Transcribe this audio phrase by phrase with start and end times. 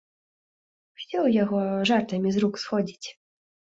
[0.99, 1.59] Усё ў яго
[1.93, 3.07] жартамі з рук сходзіць.